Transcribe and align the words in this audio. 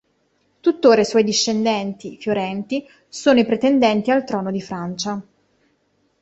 Tuttora 0.61 1.01
i 1.01 1.05
suoi 1.05 1.23
discendenti, 1.23 2.17
fiorenti, 2.19 2.89
sono 3.07 3.39
i 3.39 3.45
pretendenti 3.45 4.09
al 4.09 4.23
trono 4.23 4.49
di 4.49 4.59
Francia. 4.59 5.23